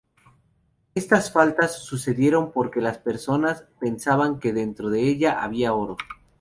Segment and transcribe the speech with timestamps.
[0.95, 5.95] Estas faltas sucedieron porque las personas pensaban que dentro de ella había oro.